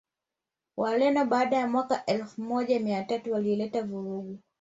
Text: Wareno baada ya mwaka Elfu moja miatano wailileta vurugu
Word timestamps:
Wareno 0.77 1.25
baada 1.25 1.57
ya 1.57 1.67
mwaka 1.67 2.05
Elfu 2.05 2.41
moja 2.41 2.79
miatano 2.79 3.33
wailileta 3.33 3.83
vurugu 3.83 4.39